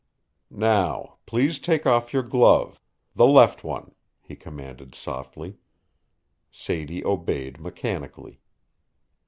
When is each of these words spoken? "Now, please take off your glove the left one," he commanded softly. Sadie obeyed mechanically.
"Now, 0.49 1.17
please 1.27 1.59
take 1.59 1.85
off 1.85 2.11
your 2.11 2.23
glove 2.23 2.79
the 3.15 3.27
left 3.27 3.63
one," 3.63 3.93
he 4.19 4.35
commanded 4.35 4.95
softly. 4.95 5.59
Sadie 6.51 7.05
obeyed 7.05 7.59
mechanically. 7.59 8.39